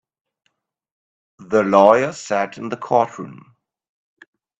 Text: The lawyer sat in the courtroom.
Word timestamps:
The 1.37 1.61
lawyer 1.61 2.11
sat 2.11 2.57
in 2.57 2.69
the 2.69 2.75
courtroom. 2.77 3.55